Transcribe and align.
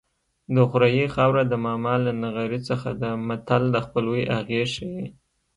د 0.53 0.55
خوریي 0.69 1.05
خاوره 1.15 1.43
د 1.47 1.53
ماما 1.65 1.95
له 2.05 2.11
نغري 2.23 2.59
څخه 2.69 2.89
ده 3.01 3.11
متل 3.27 3.63
د 3.71 3.75
خپلوۍ 3.85 4.21
اغېز 4.39 4.69
ښيي 4.77 5.05